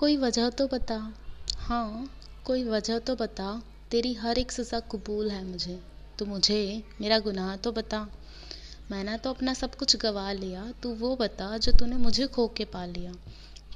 [0.00, 1.14] कोई वजह तो बता।
[1.56, 2.10] हाँ
[2.44, 5.82] कोई वजह तो बता। तेरी हर एक सज़ा कबूल है मुझे।
[6.18, 8.08] तो मुझे, मेरा गुनाह तो बता।
[8.90, 12.64] मैंने तो अपना सब कुछ गवा लिया। तू वो बता जो तूने मुझे खो के
[12.64, 13.12] पा लिया।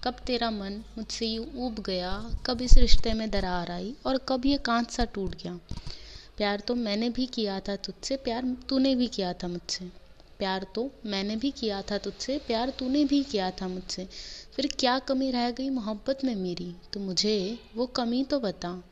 [0.04, 4.46] कब तेरा मन मुझसे यूँ ऊब गया, कब इस रिश्ते में दरार आई और कब
[4.46, 5.60] ये कांच सा टूट गया।
[6.36, 10.03] प्यार तो मैंने भी किया था तुझसे, प्यार तूने भी किया था मुझसे।
[10.44, 14.08] प्यार तो मैंने भी किया था तुझसे, प्यार तूने भी किया था मुझसे।
[14.56, 16.76] फिर क्या कमी रह गई मोहब्बत में मेरी?
[16.92, 18.84] तो मुझे वो कमी तो बता।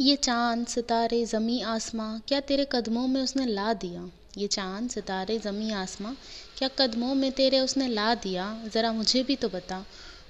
[0.00, 4.10] ये चाँद, सितारे, ज़मी आसमां, क्या तेरे कदमों में उसने ला दिया?
[4.38, 6.14] ये चाँद, सितारे, ज़मी आसमां,
[6.58, 8.62] क्या कदमों में तेरे उसने ला दिया?
[8.74, 9.86] ज़रा मुझे भी तो बता।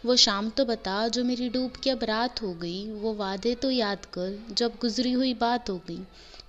[0.06, 3.70] वो शाम तो बता, जो मेरी डूब के अब रात हो गई। वो वादे तो
[3.70, 6.01] याद कर, जब गुजरी हुई बात हो गई।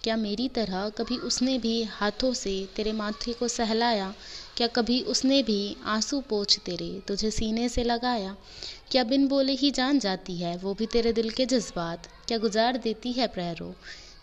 [0.04, 4.14] क्या मेरी तरह कभी उसने भी हाथों से तेरे माथे को सहलाया?
[4.58, 8.36] क्या कभी उसने भी आँसू पोछ तेरे तुझे सीने से लगाया?
[8.92, 12.08] क्या बिन बोले ही जान जाती है वो भी तेरे दिल के जज्बात?
[12.28, 13.72] क्या गुजार देती है प्रहरों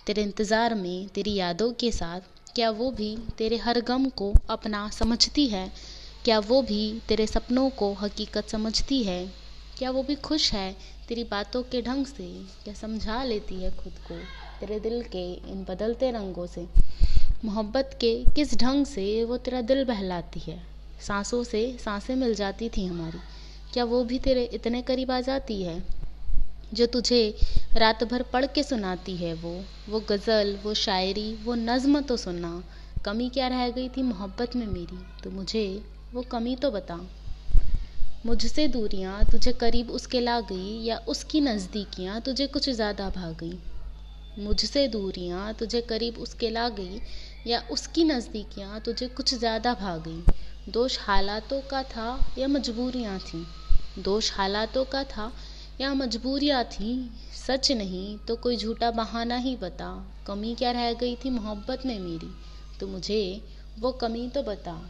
[0.07, 2.21] तेरे इंतज़ार में तेरी यादों के साथ?
[2.55, 5.73] क्या वो भी तेरे हर गम को अपना समझती है?
[6.25, 9.48] क्या वो भी तेरे सपनों को हकीकत समझती है?
[9.79, 10.77] क्या वो भी खुश है
[11.09, 12.47] तेरी बातों के ढंग से?
[12.65, 14.15] क्या समझा लेती है खुद को
[14.61, 16.67] तेरे दिल के इन बदलते रंगों से?
[17.45, 20.63] मोहब्बत के किस ढंग से वो तेरा दिल बहलाती है?
[21.07, 23.19] सांसों से साँसें मिल जाती थी हमारी।
[23.73, 25.83] क्या वो भी तेरे इतने करीब आ जाती है?
[26.75, 27.35] जो तुझे
[27.77, 32.65] रात भर पढ़ के सुनाती है वो। वो गज़ल, वो शायरी, वो नज़्म तो सुनना।
[33.05, 34.99] कमी क्या रह गई थी मोहब्बत में मेरी?
[35.25, 35.83] तो मुझे
[36.15, 37.01] वो कमी तो बता।
[38.29, 43.59] मुझसे दूरियाँ तुझे करीब उसके ला गई या उसकी नज़दीकियाँ तुझे कुछ ज़्यादा भा गई।
[44.45, 47.01] मुझसे दूरियाँ तुझे करीब उसके ला गई
[47.47, 50.23] या उसकी नज़दीकियाँ तुझे कुछ ज़्यादा भा गई।
[50.73, 53.45] दोष हालातों का था या मजबूरियाँ थीं?
[54.03, 55.33] दोष हालातों का था
[55.81, 57.11] या मजबूरियाँ थी?
[57.47, 59.91] सच नहीं तो कोई झूठा बहाना ही बता।
[60.27, 62.31] कमी क्या रह गई थी मोहब्बत में मेरी?
[62.81, 63.43] तो मुझे
[63.79, 64.81] वो कमी तो बता।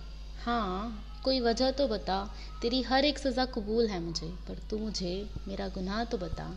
[0.44, 2.30] हाँ कोई वजह तो बता।
[2.62, 6.54] तेरी हर एक सज़ा कबूल है मुझे, पर तू मुझे मेरा गुनाह तो बता।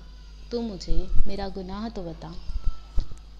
[0.52, 2.36] तू मुझे मेरा गुनाह तो बता।